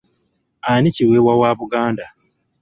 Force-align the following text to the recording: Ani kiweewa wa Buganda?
Ani 0.69 0.91
kiweewa 0.91 1.33
wa 1.39 1.55
Buganda? 1.55 2.09